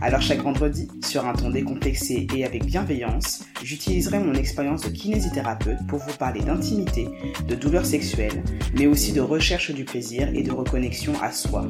[0.00, 5.86] Alors chaque vendredi, sur un ton décomplexé et avec bienveillance, j'utiliserai mon expérience de kinésithérapeute
[5.88, 7.08] pour vous parler d'intimité,
[7.46, 8.44] de douleurs sexuelles,
[8.74, 11.68] mais aussi de recherche du plaisir et de reconnexion à soi.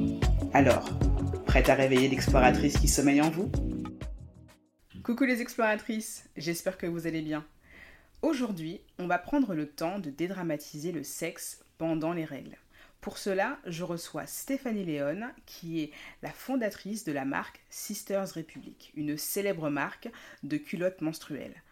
[0.52, 0.90] Alors,
[1.46, 3.50] prête à réveiller l'exploratrice qui sommeille en vous?
[5.02, 7.46] Coucou les exploratrices, j'espère que vous allez bien.
[8.20, 12.58] Aujourd'hui, on va prendre le temps de dédramatiser le sexe pendant les règles.
[13.00, 18.92] Pour cela, je reçois Stéphanie Léon, qui est la fondatrice de la marque Sisters Republic,
[18.96, 20.10] une célèbre marque
[20.42, 21.62] de culottes menstruelles.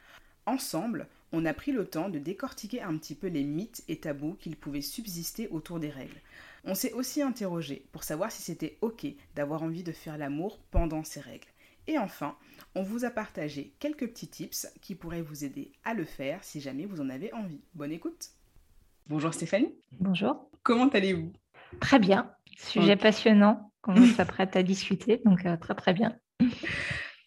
[0.47, 4.34] Ensemble, on a pris le temps de décortiquer un petit peu les mythes et tabous
[4.34, 6.20] qu'il pouvait subsister autour des règles.
[6.65, 11.03] On s'est aussi interrogé pour savoir si c'était ok d'avoir envie de faire l'amour pendant
[11.03, 11.48] ces règles.
[11.89, 12.37] Et enfin,
[12.75, 16.61] on vous a partagé quelques petits tips qui pourraient vous aider à le faire si
[16.61, 17.61] jamais vous en avez envie.
[17.75, 18.31] Bonne écoute
[19.09, 19.72] Bonjour Stéphanie.
[20.00, 20.48] Bonjour.
[20.67, 21.33] Comment allez-vous?
[21.78, 22.33] Très bien.
[22.59, 26.17] Sujet passionnant qu'on s'apprête à discuter, donc euh, très très bien.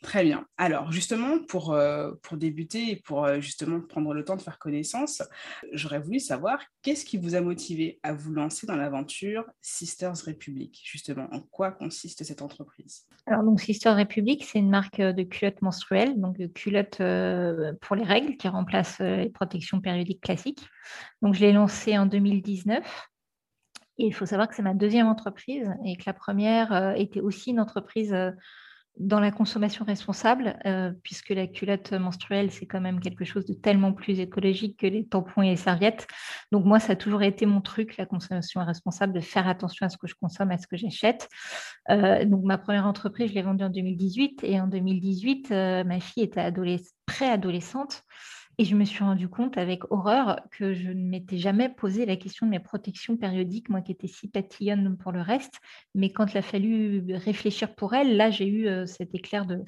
[0.04, 0.46] Très bien.
[0.58, 4.60] Alors justement, pour, euh, pour débuter et pour euh, justement prendre le temps de faire
[4.60, 5.24] connaissance,
[5.72, 10.82] j'aurais voulu savoir qu'est-ce qui vous a motivé à vous lancer dans l'aventure Sisters Republic?
[10.84, 13.06] Justement, en quoi consiste cette entreprise?
[13.26, 17.02] Alors donc Sisters Republic, c'est une marque de culottes menstruelles, donc de culottes
[17.80, 20.68] pour les règles qui remplacent les protections périodiques classiques.
[21.22, 23.09] Donc je l'ai lancée en 2019.
[24.00, 27.60] Il faut savoir que c'est ma deuxième entreprise et que la première était aussi une
[27.60, 28.16] entreprise
[29.00, 33.54] dans la consommation responsable, euh, puisque la culotte menstruelle, c'est quand même quelque chose de
[33.54, 36.06] tellement plus écologique que les tampons et les serviettes.
[36.52, 39.90] Donc moi, ça a toujours été mon truc, la consommation responsable, de faire attention à
[39.90, 41.30] ce que je consomme, à ce que j'achète.
[41.90, 46.02] Euh, donc ma première entreprise, je l'ai vendue en 2018, et en 2018, euh, ma
[46.02, 46.52] fille était
[47.06, 48.04] préadolescente.
[48.60, 52.18] Et je me suis rendu compte avec horreur que je ne m'étais jamais posé la
[52.18, 55.62] question de mes protections périodiques, moi qui étais si tatillonne pour le reste.
[55.96, 59.64] Mais quand il a fallu réfléchir pour elle, là, j'ai eu euh, cet éclair de,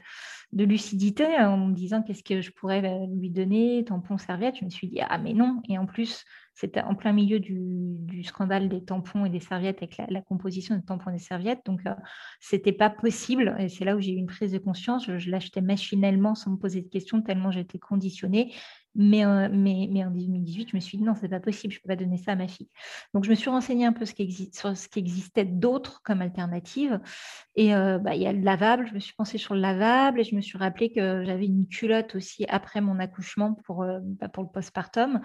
[0.51, 4.57] lucidité en me disant qu'est-ce que je pourrais euh, lui donner, tampon, serviette.
[4.59, 5.61] Je me suis dit, ah mais non.
[5.69, 9.95] Et en plus, c'était en plein milieu du, scandale des tampons et des serviettes avec
[10.09, 11.61] la, composition des tampons et des serviettes.
[11.65, 11.93] Donc, euh,
[12.41, 13.55] ce n'était pas possible.
[13.57, 15.05] Et c'est là où j'ai eu une prise de conscience.
[15.05, 18.53] Je, je l'achetais machinalement sans me poser de questions, tellement j'étais conditionnée.
[18.95, 21.79] Mais, euh, mais, mais, en 2018, je me suis dit non, c'est pas possible, je
[21.79, 22.69] ne peux pas donner ça à ma fille.
[23.13, 24.13] Donc, je me suis renseignée un peu ce
[24.53, 26.99] sur ce qui existait d'autres comme alternative.
[27.55, 30.19] Et euh, bah, il y a le lavable, je me suis pensée sur le lavable
[30.19, 33.99] et je me suis rappelé que j'avais une culotte aussi après mon accouchement pour, euh,
[34.01, 35.21] bah, pour le postpartum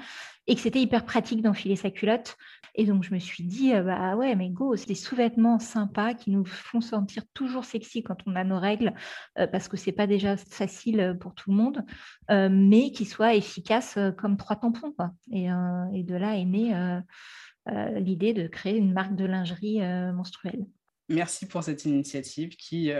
[0.46, 2.36] et que c'était hyper pratique d'enfiler sa culotte.
[2.78, 6.30] Et donc, je me suis dit, bah ouais, mais go, c'est des sous-vêtements sympas qui
[6.30, 8.92] nous font sentir toujours sexy quand on a nos règles
[9.34, 11.86] parce que c'est pas déjà facile pour tout le monde,
[12.28, 14.92] mais qui soient efficaces efficace euh, comme trois tampons.
[14.92, 15.12] Quoi.
[15.32, 19.80] Et, euh, et de là est née euh, l'idée de créer une marque de lingerie
[20.12, 20.66] menstruelle.
[21.08, 22.92] Merci pour cette initiative qui,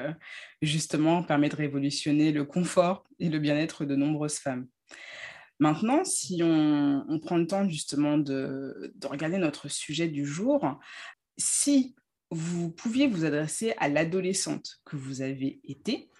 [0.60, 4.66] justement, permet de révolutionner le confort et le bien-être de nombreuses femmes.
[5.58, 10.78] Maintenant, si on, prend le temps justement de, de, regarder notre sujet du jour,
[11.38, 11.94] si
[12.30, 16.10] vous pouviez vous adresser à l'adolescente que vous avez été,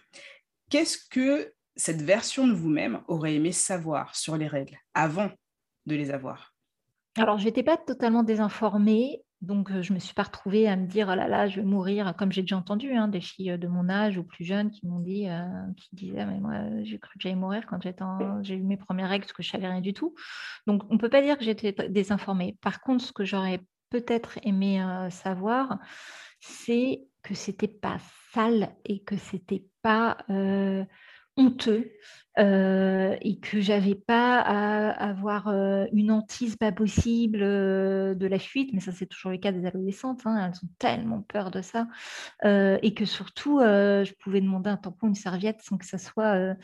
[0.71, 5.31] qu'est-ce que cette version de vous-même aurait aimé savoir sur les règles avant
[5.85, 6.55] de les avoir?
[7.19, 9.23] Alors, je n'étais pas totalement désinformée.
[9.43, 11.67] Donc, je ne me suis pas retrouvée à me dire, oh là là, je vais
[11.67, 14.87] mourir, comme j'ai déjà entendu hein, des filles de mon âge ou plus jeunes qui
[14.87, 15.27] m'ont dit,
[15.77, 17.79] qui disaient, mais moi, j'ai cru que j'allais mourir quand
[18.43, 20.15] j'ai eu mes premières règles, parce que je savais rien du tout.
[20.67, 22.57] Donc, on ne peut pas dire que j'étais désinformée.
[22.63, 23.61] Par contre, ce que j'aurais
[23.91, 25.79] peut-être aimé savoir,
[26.41, 27.99] c'est que c'était pas
[28.33, 30.17] sale et que c'était pas
[31.37, 31.93] honteux
[32.39, 38.39] euh, et que j'avais pas à avoir euh, une hantise pas possible euh, de la
[38.39, 41.63] fuite, mais ça c'est toujours le cas des adolescentes, hein, elles ont tellement peur de
[41.63, 41.87] ça,
[42.45, 46.55] et que surtout je pouvais demander un tampon, une serviette sans que ça soit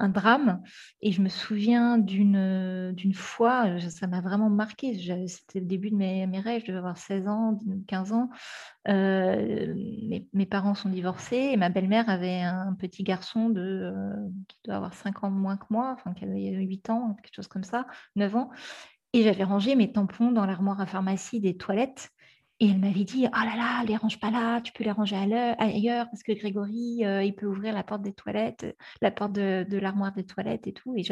[0.00, 0.62] un drame.
[1.02, 4.94] Et je me souviens d'une euh, fois, euh, ça m'a vraiment marqué.
[5.28, 8.30] C'était le début de mes, mes rêves, je devais avoir 16 ans, 15 ans.
[8.88, 9.74] Euh,
[10.08, 13.92] mes, mes, parents sont divorcés et ma belle-mère avait un petit garçon de,
[14.48, 17.48] qui doit avoir 5 ans moins que moi, enfin qui avait 8 ans, quelque chose
[17.48, 17.86] comme ça,
[18.16, 18.50] 9 ans.
[19.12, 22.10] Et j'avais rangé mes tampons dans l'armoire à pharmacie des toilettes.
[22.62, 25.16] Et elle m'avait dit, oh là là, les range pas là, tu peux les ranger
[25.16, 29.78] ailleurs parce que Grégory, euh, il peut ouvrir la porte des toilettes, la porte de,
[29.78, 30.94] l'armoire des toilettes et tout.
[30.94, 31.02] Et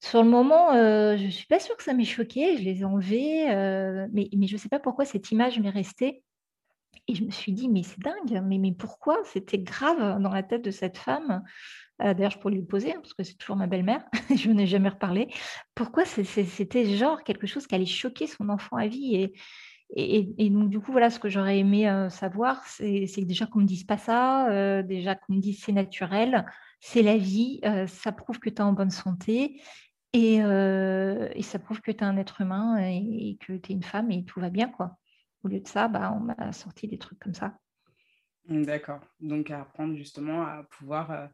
[0.00, 2.80] sur le moment, euh, je ne suis pas sûre que ça m'ait choqué, je les
[2.80, 6.24] ai enlevés, euh, mais, je ne sais pas pourquoi cette image m'est restée.
[7.06, 10.64] Et je me suis dit, mais c'est dingue, mais, pourquoi C'était grave dans la tête
[10.64, 11.44] de cette femme?
[12.00, 14.04] D'ailleurs, je pourrais lui poser, hein, parce que c'est toujours ma belle-mère,
[14.36, 15.28] je n'ai jamais reparlé.
[15.76, 19.30] Pourquoi c'était genre quelque chose qui allait choquer son enfant à vie
[19.94, 23.64] et, donc, du coup, voilà, ce que j'aurais aimé euh, savoir, c'est déjà qu'on ne
[23.64, 26.46] me dise pas ça, euh, déjà qu'on me dise c'est naturel,
[26.80, 29.60] c'est la vie, ça prouve que tu es en bonne santé
[30.14, 34.10] et, ça prouve que tu es un être humain et, que tu es une femme
[34.10, 34.96] et tout va bien, quoi.
[35.44, 37.58] Au lieu de ça, bah, on m'a sorti des trucs comme ça.
[38.48, 39.00] D'accord.
[39.20, 41.28] Donc, à apprendre justement à pouvoir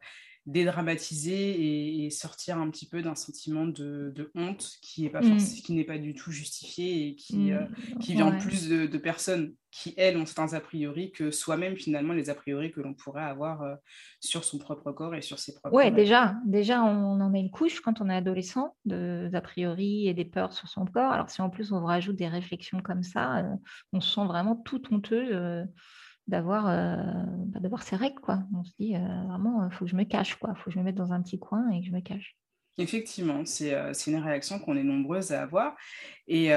[0.45, 5.37] dédramatiser et, sortir un petit peu d'un sentiment de, honte qui n'est pas, mmh.
[5.37, 7.99] qui n'est pas du tout justifié et qui, euh, mmh.
[7.99, 12.29] qui vient plus de, personnes qui, elles, ont certains a priori que soi-même, finalement, les
[12.31, 13.75] a priori que l'on pourrait avoir euh,
[14.19, 17.51] sur son propre corps et sur ses propres Oui, déjà, déjà, on en a une
[17.51, 21.11] couche quand on est adolescent, d'a priori et des peurs sur son corps.
[21.11, 23.55] Alors, si en plus on rajoute des réflexions comme ça, euh,
[23.93, 25.67] on se sent vraiment tout honteux
[26.29, 26.95] d'avoir euh,
[27.47, 30.03] bah, d'avoir ces règles quoi on se dit euh, vraiment il faut que je me
[30.03, 32.01] cache quoi faut que je me mette dans un petit coin et que je me
[32.01, 32.35] cache
[32.77, 35.75] Effectivement, c'est euh, une réaction qu'on est nombreuses à avoir.
[36.27, 36.51] Et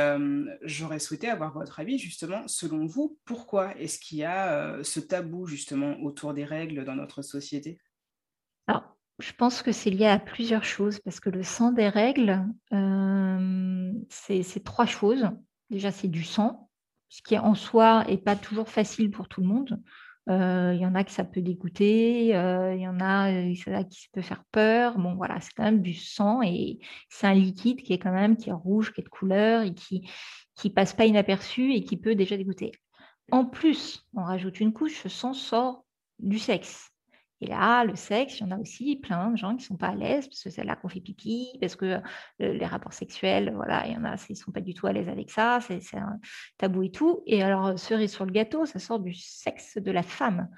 [0.62, 5.46] j'aurais souhaité avoir votre avis, justement, selon vous, pourquoi est-ce qu'il y a ce tabou,
[5.46, 7.80] justement, autour des règles dans notre société?
[8.68, 8.84] Alors,
[9.18, 12.44] je pense que c'est lié à plusieurs choses, parce que le sang des règles,
[14.08, 15.28] c'est trois choses.
[15.70, 16.70] Déjà, c'est du sang,
[17.12, 19.82] ce qui en soi n'est pas toujours facile pour tout le monde.
[20.30, 23.52] Euh, il y en a que ça peut dégoûter, euh, il y en a, euh,
[23.52, 24.96] qui peut faire peur.
[24.96, 26.78] Bon, voilà, c'est quand même du sang et
[27.10, 29.74] c'est un liquide qui est quand même qui est rouge, qui est de couleur et
[29.74, 30.08] qui
[30.54, 32.72] qui passe pas inaperçu et qui peut déjà dégoûter.
[33.30, 35.84] En plus, on rajoute une couche, ce sang sort
[36.18, 36.91] du sexe.
[37.42, 39.76] Et là, le sexe, il y en a aussi plein de gens qui ne sont
[39.76, 41.98] pas à l'aise parce que c'est là qu'on fait pipi, parce que
[42.38, 44.92] les rapports sexuels, voilà, il y en a, ils ne sont pas du tout à
[44.92, 46.20] l'aise avec ça, c'est un
[46.56, 47.24] tabou et tout.
[47.26, 50.48] Et alors, cerise sur le gâteau, ça sort du sexe de la femme.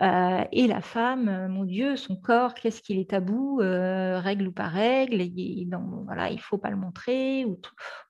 [0.00, 5.20] et la femme, mon Dieu, son corps, qu'est-ce qu'il est tabou, règle ou pas règle,
[5.20, 5.68] et,
[6.04, 7.60] voilà, il ne faut pas le montrer, ou,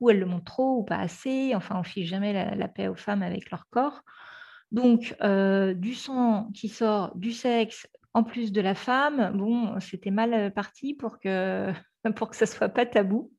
[0.01, 1.53] ou, elle le montre trop ou pas assez.
[1.55, 4.01] Enfin, on ne fiche jamais la, paix aux femmes avec leur corps.
[4.73, 5.15] Donc,
[5.77, 10.51] du sang qui sort du sexe, en plus de la femme, bon, c'était mal euh,
[10.51, 11.73] parti pour que
[12.17, 13.33] pour que ça soit pas tabou.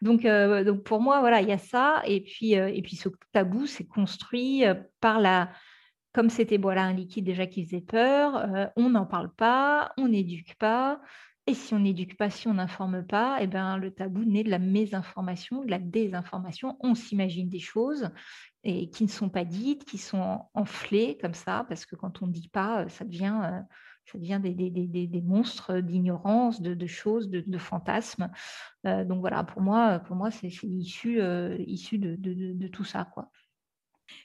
[0.00, 2.02] Donc, euh, donc pour moi, voilà, il y a ça.
[2.06, 4.64] Et puis, euh, et puis ce tabou, c'est construit
[5.00, 5.50] par la,
[6.14, 8.70] comme c'était voilà un liquide déjà qui faisait peur.
[8.76, 11.00] on n'en parle pas, on n'éduque pas.
[11.46, 14.50] Et si on n'éduque pas, si on n'informe pas, eh ben, le tabou naît de
[14.50, 16.76] la mésinformation, de la désinformation.
[16.80, 18.10] On s'imagine des choses
[18.64, 22.26] et qui ne sont pas dites, qui sont enflées comme ça, parce que quand on
[22.26, 23.62] ne dit pas, ça devient
[24.10, 28.30] ça devient des, monstres d'ignorance, de, choses, de, fantasmes.
[28.86, 33.08] Euh, donc voilà, pour moi, pour moi c'est issu, euh, issu de, tout ça.
[33.12, 33.30] Quoi.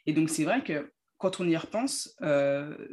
[0.06, 2.90] Et donc c'est vrai que quand on y repense, euh,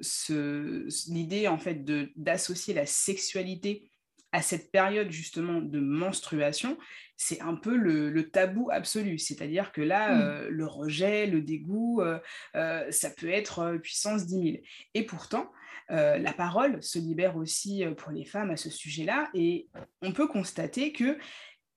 [1.09, 1.85] l'idée en fait
[2.17, 3.90] d'associer la sexualité
[4.32, 6.79] à cette période justement de menstruation,
[7.17, 9.19] c'est un peu le, tabou absolu.
[9.19, 10.49] C'est-à-dire que là, mmh.
[10.49, 12.03] le rejet, le dégoût,
[12.55, 14.56] ça peut être puissance 10 000.
[14.94, 15.50] Et pourtant,
[15.91, 19.29] euh, la parole se libère aussi euh, pour les femmes à ce sujet-là.
[19.35, 19.69] Et
[20.03, 21.19] on peut constater que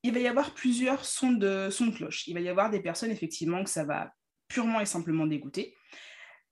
[0.03, 2.27] il va y avoir plusieurs sons de, sons de cloche.
[2.27, 4.13] Il va y avoir des personnes, effectivement, que ça va
[4.49, 5.75] purement et simplement dégoûter.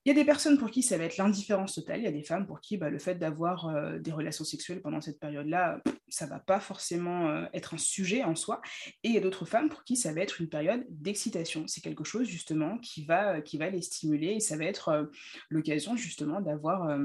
[0.04, 2.00] Il y a des personnes pour qui ça va être l'indifférence totale.
[2.00, 4.82] Il y a des femmes pour qui bah, le fait d'avoir euh, des relations sexuelles
[4.82, 8.62] pendant cette période-là, ça va pas forcément être un sujet en soi.
[9.04, 11.66] Et il y a d'autres femmes pour qui ça va être une période d'excitation.
[11.68, 15.10] C'est quelque chose justement qui va, qui va les stimuler et ça va être
[15.50, 17.00] l'occasion justement d'avoir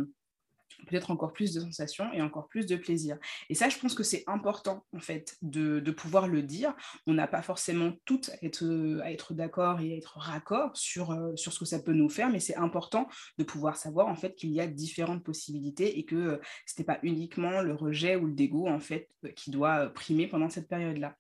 [0.87, 3.19] peut-être encore plus de sensations et encore plus de plaisir.
[3.49, 6.75] Et ça, je pense que c'est important, en fait, de, pouvoir le dire.
[7.07, 11.11] On n'a pas forcément toutes à être, à être d'accord et à être raccord sur,
[11.11, 13.09] euh, sur ce que ça peut nous faire, mais c'est important
[13.39, 16.85] de pouvoir savoir, en fait, qu'il y a différentes possibilités et que euh, ce n'est
[16.85, 20.69] pas uniquement le rejet ou le dégoût, en fait, euh, qui doit primer pendant cette
[20.69, 21.17] période-là.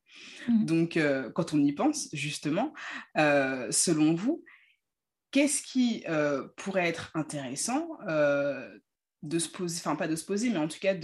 [0.49, 0.65] Mmh.
[0.65, 0.99] Donc,
[1.35, 2.73] quand on y pense, justement,
[3.15, 4.43] selon vous,
[5.31, 6.05] qu'est-ce qui
[6.57, 7.87] pourrait être intéressant
[9.23, 10.95] de se poser, enfin pas de se poser, mais en tout cas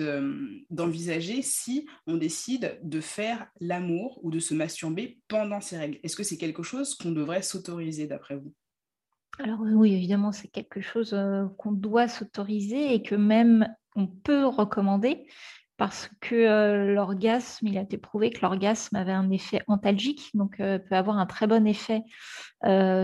[0.70, 5.98] d'envisager si on décide de faire l'amour ou de se masturber pendant ces règles.
[6.02, 8.52] Est-ce que c'est quelque chose qu'on devrait s'autoriser d'après vous?
[9.38, 13.66] Alors oui, évidemment, c'est quelque chose euh, qu'on doit s'autoriser et que même
[13.96, 15.26] on peut recommander
[15.78, 20.60] parce que euh, l'orgasme, il a été prouvé que l'orgasme avait un effet antalgique, donc
[20.60, 22.02] euh, peut avoir un très bon effet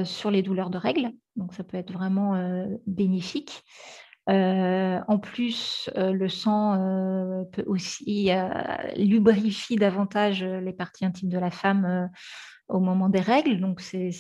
[0.05, 3.65] sur les douleurs de règles, donc ça peut être vraiment bénéfique.
[4.29, 8.31] Euh, en plus, euh, le sang euh, peut aussi
[8.97, 12.11] lubrifier davantage les parties intimes de la femme
[12.69, 13.61] au moment des règles.
[13.61, 14.11] Donc, c'est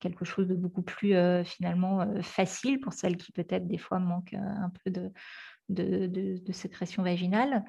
[0.00, 4.70] quelque chose de beaucoup plus finalement facile pour celles qui peut-être des fois manquent un
[4.84, 5.10] peu de,
[5.68, 7.64] de, sécrétion vaginale.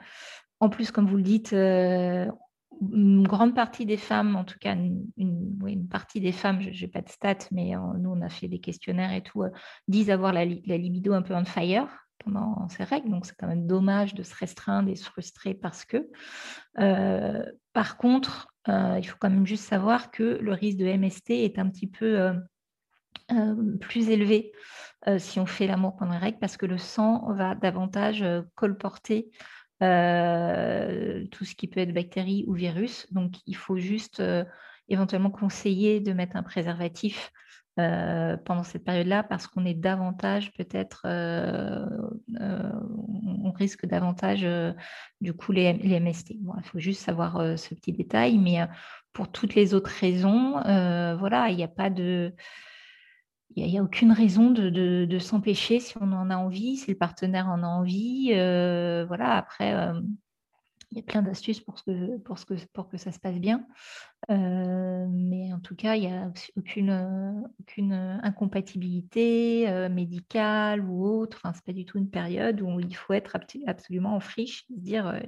[0.59, 1.55] En plus, comme vous le dites,
[2.91, 7.01] une grande partie des femmes, en tout cas une, partie des femmes, je n'ai pas
[7.01, 9.43] de stats, mais nous on a fait des questionnaires et tout,
[9.87, 11.87] disent avoir la, libido un peu on fire
[12.23, 13.09] pendant ces règles.
[13.09, 16.09] Donc, c'est quand même dommage de se restreindre et se frustrer parce que.
[16.79, 21.31] Euh, par contre, euh, il faut quand même juste savoir que le risque de MST
[21.31, 22.33] est un petit peu
[23.31, 24.51] euh, plus élevé
[25.17, 28.23] si on fait l'amour pendant les règles parce que le sang va davantage
[28.55, 29.31] colporter
[31.31, 33.07] tout ce qui peut être bactéries ou virus.
[33.11, 34.21] Donc, il faut juste
[34.89, 37.31] éventuellement conseiller de mettre un préservatif
[37.79, 41.87] euh, pendant cette période-là parce qu'on est davantage peut-être, euh,
[42.39, 42.71] euh,
[43.43, 44.45] on risque davantage
[45.21, 46.33] du coup les, MST.
[46.33, 48.59] il faut juste savoir ce petit détail, mais
[49.11, 50.51] pour toutes les autres raisons,
[51.17, 52.35] voilà, il n'y a pas de...
[53.55, 57.47] Il n'y a, aucune raison de, s'empêcher si on en a envie, si le partenaire
[57.47, 58.29] en a envie.
[59.07, 59.73] voilà, après,
[60.93, 63.65] il y a plein d'astuces pour, que, pour, que, pour que ça se passe bien.
[64.29, 71.39] Euh, mais en tout cas, il n'y a aucune, aucune incompatibilité euh, médicale ou autre.
[71.43, 74.65] Enfin, ce n'est pas du tout une période où il faut être absolument en friche,
[74.67, 75.19] se dire euh,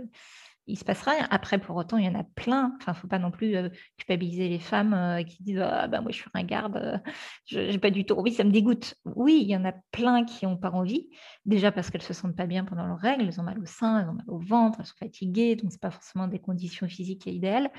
[0.68, 1.28] il se passe rien.
[1.30, 2.76] Après, pour autant, il y en a plein.
[2.78, 5.88] Enfin, il ne faut pas non plus euh, culpabiliser les femmes euh, qui disent ah,
[5.88, 6.98] ben, Moi, je suis un garde, euh,
[7.46, 8.96] je n'ai pas du tout envie, ça me dégoûte.
[9.06, 11.10] Oui, il y en a plein qui n'ont pas envie.
[11.46, 13.66] Déjà parce qu'elles ne se sentent pas bien pendant leurs règles, elles ont mal au
[13.66, 16.40] sein, elles ont mal au ventre, elles sont fatiguées, donc ce n'est pas forcément des
[16.40, 17.70] conditions physiques idéales.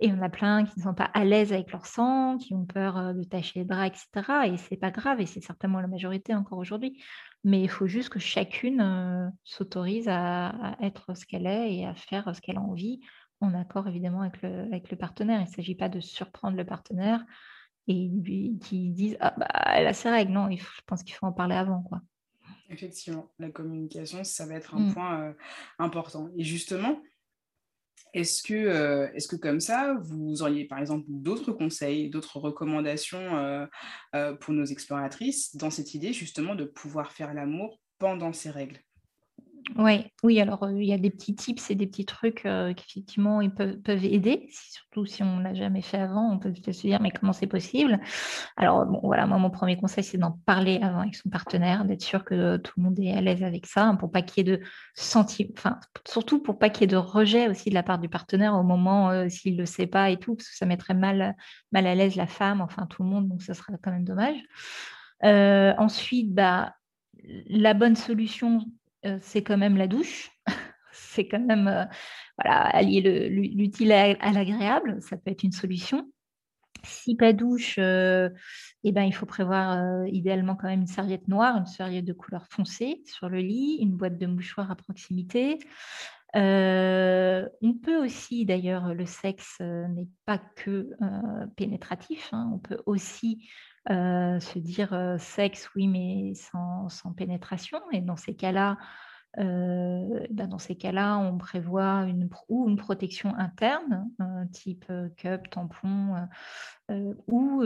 [0.00, 2.36] Et il y en a plein qui ne sont pas à l'aise avec leur sang,
[2.36, 4.06] qui ont peur de tacher les bras, etc.
[4.46, 7.02] Et ce n'est pas grave, et c'est certainement la majorité encore aujourd'hui
[7.46, 12.34] mais il faut juste que chacune s'autorise à, être ce qu'elle est et à faire
[12.34, 12.98] ce qu'elle a envie,
[13.40, 15.40] en accord évidemment avec le, avec le partenaire.
[15.40, 17.24] Il ne s'agit pas de surprendre le partenaire
[17.86, 20.32] et lui qui dise ah bah elle a ses règles.
[20.32, 22.00] Non, il je pense qu'il faut en parler avant quoi.
[22.68, 24.94] Effectivement, la communication, ça va être un mmh.
[24.94, 25.34] point
[25.78, 26.30] important.
[26.36, 27.00] Et justement,
[28.14, 33.36] est-ce que, euh, est que comme ça, vous auriez par exemple d'autres conseils, d'autres recommandations
[33.36, 33.66] euh,
[34.14, 38.85] euh, pour nos exploratrices dans cette idée justement de pouvoir faire l'amour pendant ces règles?
[39.74, 42.46] Oui, oui, alors il y a des petits tips et des petits trucs
[42.76, 43.04] qui
[43.42, 46.86] ils peuvent, peuvent aider, surtout si on ne l'a jamais fait avant, on peut se
[46.86, 47.98] dire mais comment c'est possible?
[48.56, 52.02] Alors bon, voilà, moi mon premier conseil c'est d'en parler avant avec son partenaire, d'être
[52.02, 54.50] sûr que tout le monde est à l'aise avec ça, hein, pour pas qu'il y
[54.50, 54.62] ait de
[54.94, 58.08] sentiments, enfin surtout pour pas qu'il y ait de rejet aussi de la part du
[58.08, 61.34] partenaire au moment s'il ne le sait pas et tout, parce que ça mettrait mal,
[61.74, 64.38] à l'aise la femme, enfin tout le monde, donc ça serait quand même dommage.
[65.78, 66.74] ensuite, bah,
[67.48, 68.64] la bonne solution,
[69.20, 70.30] c'est quand même la douche.
[70.92, 71.84] c'est quand même euh,
[72.38, 75.00] voilà, allier l'utile à, l'agréable.
[75.00, 76.10] Ça peut être une solution.
[76.82, 78.28] Si pas douche, euh,
[78.84, 82.46] eh ben, il faut prévoir idéalement quand même une serviette noire, une serviette de couleur
[82.48, 85.58] foncée sur le lit, une boîte de mouchoirs à proximité.
[86.34, 90.90] on peut aussi, d'ailleurs, le sexe n'est pas que
[91.56, 92.28] pénétratif.
[92.32, 92.50] Hein.
[92.54, 93.48] on peut aussi
[93.88, 97.80] se dire sexe, oui, mais sans, pénétration.
[97.92, 98.78] Et dans ces cas-là,
[99.36, 104.10] bah, dans ces cas-là, on prévoit une, ou une protection interne,
[104.52, 106.26] type cup, tampon,
[107.28, 107.62] ou,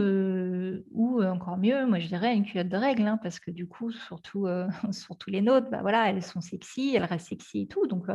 [0.91, 3.93] ou encore mieux, moi je dirais une culotte de règles, hein, parce que du coup,
[3.93, 4.47] surtout,
[4.91, 8.07] surtout les nôtres, bah, voilà, elles sont sexy, elles restent sexy et tout, donc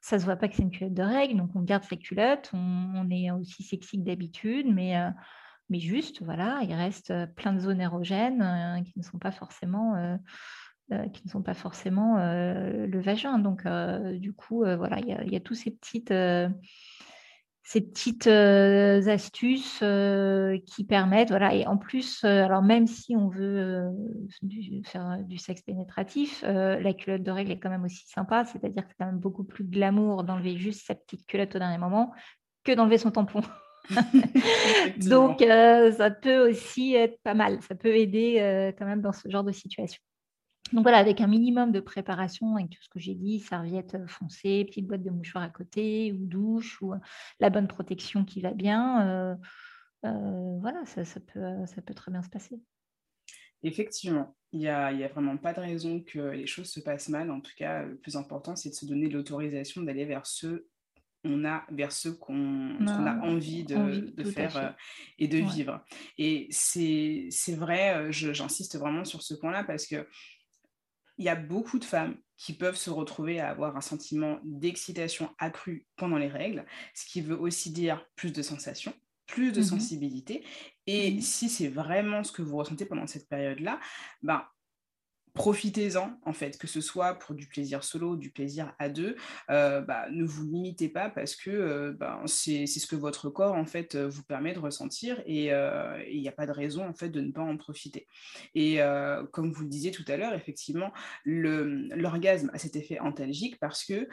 [0.00, 1.96] ça ne se voit pas que c'est une culotte de règles, donc on garde sa
[1.96, 4.94] culotte, on, on est aussi sexy que d'habitude, mais
[5.70, 9.96] mais juste, voilà, il reste plein de zones érogènes euh, qui ne sont pas forcément,
[9.96, 10.16] euh,
[10.92, 13.38] euh, qui ne sont pas forcément le vagin.
[13.38, 13.66] Donc,
[14.18, 16.14] du coup, voilà, il y, a tous ces petites,
[17.62, 19.84] ces petites astuces
[20.66, 23.92] qui permettent, voilà, et en plus, alors même si on veut
[24.86, 28.88] faire du sexe pénétratif, la culotte de règle est quand même aussi sympa, c'est-à-dire que
[28.88, 32.14] c'est quand même beaucoup plus glamour d'enlever juste sa petite culotte au dernier moment
[32.64, 33.42] que d'enlever son tampon.
[35.08, 37.60] Donc, euh, ça peut aussi être pas mal.
[37.62, 40.00] Ça peut aider euh, quand même dans ce genre de situation.
[40.72, 44.66] Donc voilà, avec un minimum de préparation, avec tout ce que j'ai dit, serviette foncée,
[44.66, 46.92] petite boîte de mouchoirs à côté, ou douche, ou
[47.40, 49.36] la bonne protection qui va bien,
[50.04, 52.60] euh, voilà, ça, peut, ça peut très bien se passer.
[53.62, 57.30] Effectivement, il n'y a, a, vraiment pas de raison que les choses se passent mal.
[57.30, 60.66] En tout cas, le plus important, c'est de se donner l'autorisation d'aller vers ce
[61.24, 64.70] on a vers ce qu'on a envie de, faire euh,
[65.18, 65.84] et de vivre.
[66.16, 70.06] Et c'est vrai, euh, j'insiste vraiment sur ce point-là parce que
[71.18, 75.34] il y a beaucoup de femmes qui peuvent se retrouver à avoir un sentiment d'excitation
[75.38, 78.94] accrue pendant les règles, ce qui veut aussi dire plus de sensations.
[79.26, 80.44] plus de mmh sensibilité.
[80.86, 83.78] Et mmh si c'est vraiment ce que vous ressentez pendant cette période-là,
[84.22, 84.42] ben,
[85.38, 89.14] profitez-en, en fait, que ce soit pour du plaisir solo, du plaisir à deux,
[89.50, 93.54] euh, bah, ne vous limitez pas parce que euh, ben, c'est ce que votre corps,
[93.54, 95.50] en fait, euh, vous permet de ressentir et
[96.10, 98.08] il n'y a pas de raison, en fait, de ne pas en profiter.
[98.54, 98.80] Et
[99.32, 100.92] comme vous le disiez tout à l'heure, effectivement,
[101.24, 104.08] l'orgasme a cet effet antalgique parce que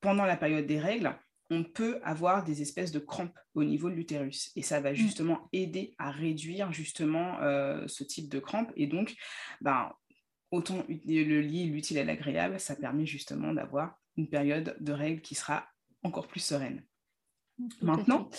[0.00, 1.14] pendant la période des règles,
[1.52, 4.50] on peut avoir des espèces de crampes au niveau de l'utérus.
[4.56, 4.96] Et ça va mmh.
[4.96, 8.72] justement aider à réduire justement euh, ce type de crampes.
[8.74, 9.14] Et donc,
[9.60, 9.92] ben,
[10.50, 15.34] autant le lit l'utile et l'agréable, ça permet justement d'avoir une période de règles qui
[15.34, 15.66] sera
[16.02, 16.84] encore plus sereine.
[17.82, 18.30] Maintenant,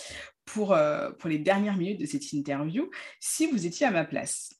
[0.44, 2.90] pour, euh, pour les dernières minutes de cette interview,
[3.20, 4.52] si vous étiez à ma place,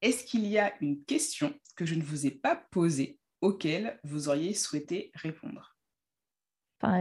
[0.00, 4.28] est-ce qu'il y a une question que je ne vous ai pas posée auquel vous
[4.28, 5.71] auriez souhaité répondre?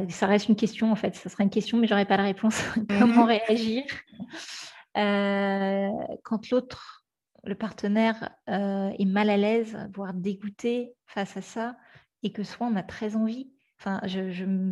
[0.10, 1.16] Ça reste une question en fait.
[1.16, 2.62] Ça sera une question, mais j'aurais pas la réponse.
[3.00, 3.40] Comment mhm.
[3.48, 3.84] réagir?
[4.98, 5.90] Euh,
[6.24, 7.06] quand l'autre,
[7.44, 11.78] le partenaire, euh, est mal à l'aise, voire dégoûté face à ça,
[12.24, 13.52] et que soit on a très envie.
[13.80, 14.30] Enfin, je,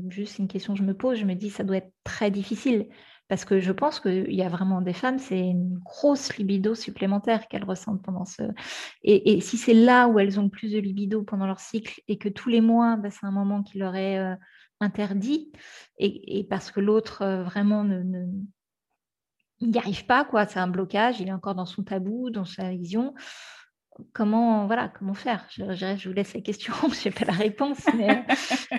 [0.10, 1.18] juste une question que je me pose.
[1.18, 2.88] Je me dis, ça doit être très difficile
[3.30, 7.48] parce que je pense qu'il y a vraiment des femmes, c'est une grosse libido supplémentaire
[7.48, 8.42] qu'elles ressentent pendant ce.
[9.04, 12.28] Et, si c'est là où elles ont plus de libido pendant leur cycle et que
[12.28, 14.36] tous les mois, bah, c'est un moment qui leur est euh,
[14.80, 15.52] interdit
[15.98, 18.26] et, parce que l'autre euh, vraiment ne,
[19.62, 20.46] n'y arrive pas, quoi.
[20.46, 23.14] C'est un blocage, il est encore dans son tabou, dans sa vision.
[24.14, 25.46] Comment, voilà, comment faire?
[25.50, 28.26] Je, vous laisse la question, je n'ai pas la réponse, mais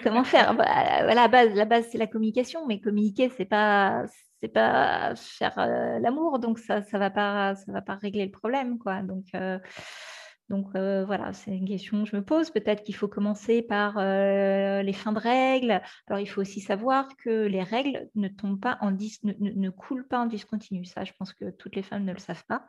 [0.02, 0.54] comment faire?
[0.54, 4.04] Bah, la base, la base c'est la communication, mais communiquer, c'est pas,
[4.40, 8.30] c'est pas faire euh, l'amour, donc ça, ça va pas, ça va pas régler le
[8.30, 9.02] problème, quoi.
[9.02, 9.58] Donc euh,
[10.50, 12.50] donc euh, voilà, c'est une question que je me pose.
[12.50, 15.80] Peut-être qu'il faut commencer par euh, les fins de règles.
[16.08, 20.18] Alors il faut aussi savoir que les règles ne tombent pas en ne, coulent pas
[20.18, 20.84] en discontinu.
[20.84, 22.66] Ça, je pense que toutes les femmes ne le savent pas.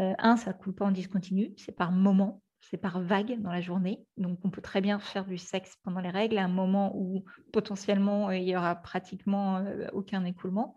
[0.00, 3.50] Euh, un, ça ne coule pas en discontinu, c'est par moment, c'est par vague dans
[3.50, 4.04] la journée.
[4.18, 7.24] Donc on peut très bien faire du sexe pendant les règles à un moment où
[7.54, 10.76] potentiellement il y aura pratiquement aucun écoulement.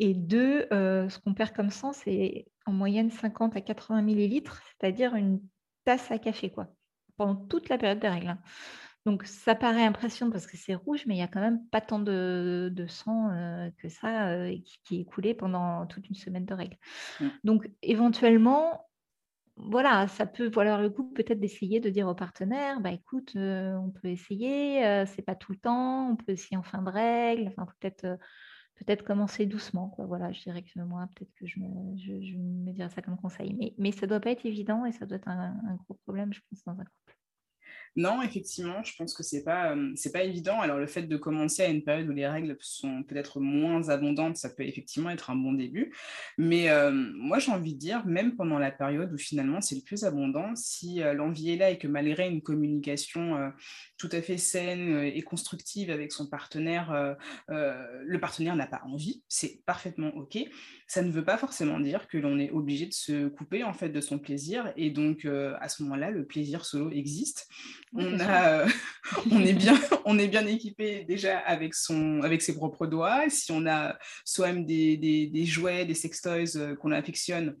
[0.00, 5.14] Et deux, ce qu'on perd comme sang, c'est en moyenne 50 à 80 millilitres, c'est-à-dire
[5.14, 5.40] une
[5.84, 6.68] tasse à café, quoi,
[7.16, 8.28] pendant toute la période des règles.
[8.28, 8.38] Hein.
[9.06, 11.80] Donc, ça paraît impressionnant parce que c'est rouge, mais il n'y a quand même pas
[11.80, 16.52] tant de, sang euh, que ça euh, qui, est coulé pendant toute une semaine de
[16.52, 16.76] règles.
[17.18, 17.28] Mmh.
[17.44, 18.86] Donc, éventuellement,
[19.56, 23.74] voilà, ça peut valoir le coup peut-être d'essayer de dire au partenaire, bah écoute, euh,
[23.76, 27.48] on peut essayer, c'est pas tout le temps, on peut essayer en fin de règle,
[27.48, 28.18] enfin peut-être
[28.80, 29.94] peut-être commencer doucement.
[29.98, 33.54] Voilà, je dirais que moi, peut-être que je me, je, me dirais ça comme conseil.
[33.54, 35.94] Mais, mais ça ne doit pas être évident et ça doit être un, un gros
[36.04, 37.19] problème, je pense, dans un couple.
[37.96, 40.60] Non, effectivement, je pense que c'est pas euh, pas évident.
[40.60, 44.36] Alors le fait de commencer à une période où les règles sont peut-être moins abondantes,
[44.36, 45.92] ça peut effectivement être un bon début.
[46.38, 49.82] Mais euh, moi, j'ai envie de dire, même pendant la période où finalement c'est le
[49.82, 53.52] plus abondant, si euh, l'envie est là et que malgré une communication
[53.98, 57.16] tout à fait saine et constructive avec son partenaire,
[57.48, 60.38] le partenaire n'a pas envie, c'est parfaitement ok.
[60.86, 63.88] Ça ne veut pas forcément dire que l'on est obligé de se couper en fait
[63.88, 64.72] de son plaisir.
[64.76, 67.48] Et donc à ce moment-là, le plaisir solo existe
[67.94, 68.68] on, a, euh,
[69.30, 73.28] on, est bien, on est bien équipé déjà avec, son, avec ses propres doigts.
[73.28, 77.56] Si on a soi-même des, des, jouets, des sextoys euh, qu'on affectionne,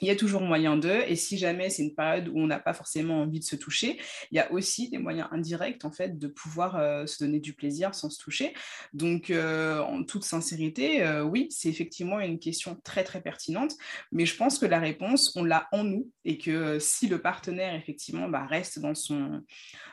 [0.00, 1.02] il y a toujours moyen d'eux.
[1.06, 3.98] Et si jamais c'est une période où on n'a pas forcément envie de se toucher,
[4.30, 7.52] il y a aussi des moyens indirects en fait de pouvoir euh, se donner du
[7.52, 8.54] plaisir sans se toucher.
[8.92, 13.72] Donc, euh, en toute sincérité, euh, oui, c'est effectivement une question très très pertinente.
[14.12, 17.74] Mais je pense que la réponse, on l'a en nous et que si le partenaire
[17.74, 19.42] effectivement bah, reste dans son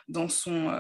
[0.08, 0.72] dans son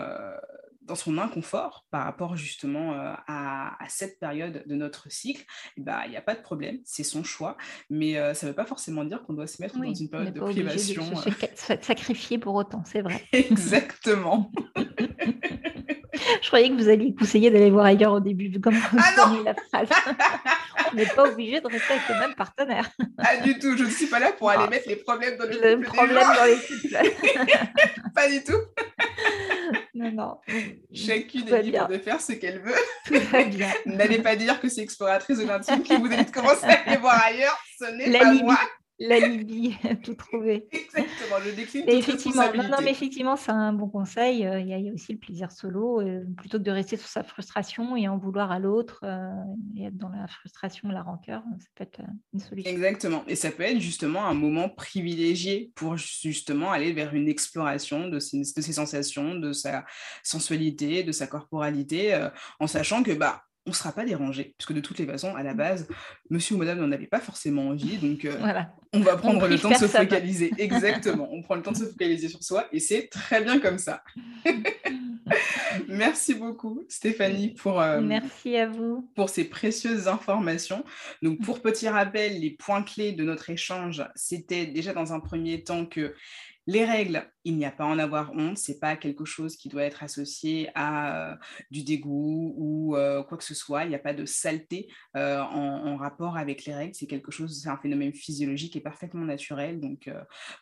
[0.88, 5.46] dans son inconfort par rapport justement euh, à, cette période de notre cycle,
[5.78, 7.58] eh ben, il n'y a pas de problème, c'est son choix,
[7.90, 10.34] mais euh, ça ne veut pas forcément dire qu'on doit se mettre dans une période
[10.34, 11.10] de privation.
[11.10, 11.16] De
[11.56, 11.78] se euh.
[11.82, 13.24] sacrifier pour autant, c'est vrai.
[13.34, 14.52] Exactement.
[16.42, 19.34] Je croyais que vous alliez conseiller d'aller voir ailleurs au début, vu comment vous ah
[19.46, 19.90] la phrase.
[20.92, 22.90] On n'est pas obligé de rester avec le même partenaire.
[23.18, 24.70] Ah du tout, je ne suis pas là pour aller ah.
[24.70, 28.12] mettre les problèmes dans les le problème dans les couples.
[28.16, 28.54] pas du tout.
[29.98, 30.38] Non, non.
[30.94, 32.76] Chacune est libre de faire ce qu'elle veut.
[33.06, 33.72] Tout va bien.
[33.86, 36.98] N'allez pas dire que c'est exploratrice de l'intime qui vous dit de commencer à aller
[36.98, 37.58] voir ailleurs?
[37.80, 38.60] Ce n'est pas moi
[39.00, 40.68] la Libye, tout trouver.
[40.72, 44.46] Exactement, je décline toute effectivement, non, mais effectivement, c'est un bon conseil.
[44.46, 47.24] Euh, il y, a, aussi le plaisir solo, euh, plutôt que de rester sur sa
[47.24, 49.30] frustration et en vouloir à l'autre euh,
[49.76, 52.02] et être dans la frustration, la rancœur, ça peut être
[52.34, 52.72] une solution.
[52.72, 58.08] Exactement, et ça peut être justement un moment privilégié pour justement aller vers une exploration
[58.08, 59.86] de ses, de ses sensations, de sa
[60.24, 62.28] sensualité, de sa corporalité,
[62.60, 65.44] en sachant que bah on ne sera pas dérangé, puisque de toutes les façons, à
[65.44, 65.88] la base,
[66.30, 69.70] monsieur ou madame n'en avait pas forcément envie, donc euh, on va prendre le temps
[69.70, 70.54] de se focaliser.
[70.58, 73.78] Exactement, on prend le temps de se focaliser sur soi, et c'est très bien comme
[73.78, 74.04] ça.
[75.90, 79.10] Merci beaucoup, Stéphanie, pour, euh, Merci à vous.
[79.16, 80.86] pour ces précieuses informations.
[81.22, 85.64] Donc, pour petit rappel, les points clés de notre échange, c'était déjà dans un premier
[85.64, 86.16] temps que
[86.68, 89.70] les règles, il n'y a pas à en avoir honte, c'est pas quelque chose qui
[89.70, 91.36] doit être associé à euh,
[91.72, 93.86] du dégoût ou euh, quoi que ce soit.
[93.86, 96.94] Il n'y a pas de saleté euh, en, rapport avec les règles.
[96.94, 99.80] C'est quelque chose, c'est un phénomène physiologique et parfaitement naturel.
[99.80, 100.12] Donc,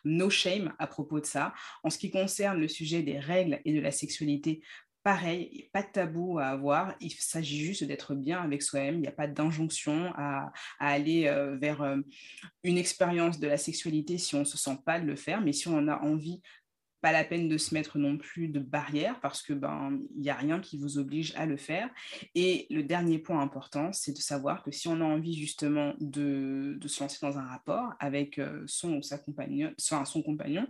[0.04, 1.52] no shame à propos de ça.
[1.82, 4.62] En ce qui concerne le sujet des règles et de la sexualité,
[5.06, 9.06] pareil, pas de tabou à avoir, il s'agit juste d'être bien avec soi-même, il n'y
[9.06, 11.98] a pas d'injonction à, aller euh, vers euh,
[12.64, 15.52] une expérience de la sexualité si on ne se sent pas de le faire, mais
[15.52, 16.42] si on en a envie,
[17.02, 20.30] pas la peine de se mettre non plus de barrières parce que ben il n'y
[20.30, 21.88] a rien qui vous oblige à le faire.
[22.34, 26.80] Et le dernier point important, c'est de savoir que si on a envie justement de,
[26.84, 30.66] se lancer dans un rapport avec euh, son son compagnon,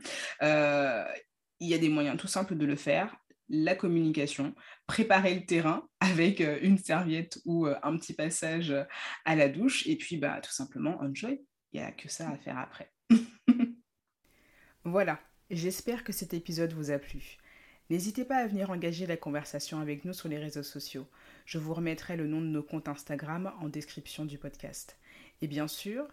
[1.59, 3.17] il y a des moyens tout simples de le faire
[3.49, 4.55] la communication,
[4.87, 8.85] préparer le terrain avec euh, une serviette ou euh, un petit passage euh,
[9.25, 11.45] à la douche, et puis bah, tout simplement enjoy.
[11.73, 12.91] Il n'y a que ça à faire après.
[14.85, 17.39] voilà, j'espère que cet épisode vous a plu.
[17.91, 21.07] N'hésitez pas à venir engager la conversation avec nous sur les réseaux sociaux.
[21.45, 24.99] Je vous remettrai le nom de nos comptes Instagram en description du podcast.
[25.41, 26.09] Et bien sûr,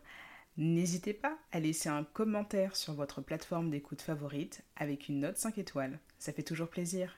[0.58, 5.58] n'hésitez pas à laisser un commentaire sur votre plateforme d'écoute favorite avec une note 5
[5.58, 6.00] étoiles.
[6.20, 7.18] Ça fait toujours plaisir.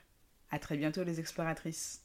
[0.50, 2.02] À très bientôt les exploratrices.